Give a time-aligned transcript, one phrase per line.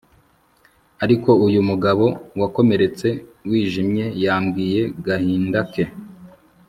[1.03, 2.05] ariko uyu mugabo
[2.41, 3.07] wakomeretse
[3.49, 5.83] wijimye yambwiye gahinda ke